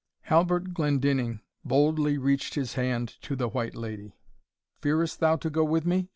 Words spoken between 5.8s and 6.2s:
me?"